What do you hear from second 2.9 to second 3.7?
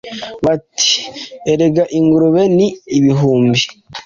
ibihumbi!